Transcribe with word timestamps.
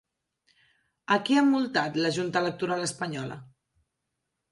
A 1.15 1.17
qui 1.27 1.37
ha 1.41 1.43
multat 1.49 1.99
la 2.05 2.11
Junta 2.15 2.41
Electoral 2.45 2.87
espanyola? 2.87 3.39